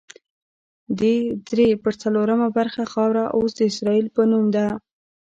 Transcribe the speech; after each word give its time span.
دې 0.99 1.15
درې 1.49 1.67
پر 1.83 1.93
څلورمه 2.01 2.47
برخه 2.57 2.83
خاوره 2.91 3.23
اوس 3.37 3.51
د 3.55 3.59
اسرائیل 3.71 4.07
په 4.15 4.21
نوم 4.31 4.45
ده. 4.55 4.65